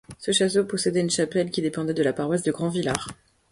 Ce 0.17 0.31
château 0.31 0.63
possédait 0.65 1.01
une 1.01 1.11
chapelle 1.11 1.51
qui 1.51 1.61
dépendait 1.61 1.93
de 1.93 2.01
la 2.01 2.11
paroisse 2.11 2.41
de 2.41 2.51
Grandvillars. 2.51 3.09